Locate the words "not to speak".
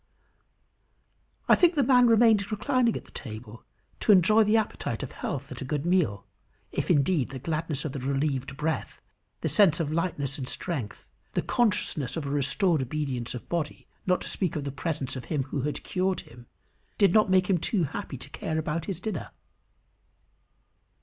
14.07-14.55